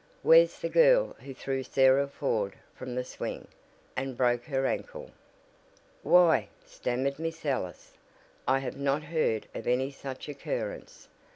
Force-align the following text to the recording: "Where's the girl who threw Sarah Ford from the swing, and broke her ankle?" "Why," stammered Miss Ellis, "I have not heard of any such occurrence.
"Where's 0.23 0.57
the 0.57 0.67
girl 0.67 1.13
who 1.19 1.31
threw 1.31 1.61
Sarah 1.61 2.07
Ford 2.07 2.55
from 2.73 2.95
the 2.95 3.03
swing, 3.03 3.47
and 3.95 4.17
broke 4.17 4.45
her 4.45 4.65
ankle?" 4.65 5.11
"Why," 6.01 6.47
stammered 6.65 7.19
Miss 7.19 7.45
Ellis, 7.45 7.93
"I 8.47 8.57
have 8.57 8.77
not 8.77 9.03
heard 9.03 9.45
of 9.53 9.67
any 9.67 9.91
such 9.91 10.27
occurrence. 10.27 11.07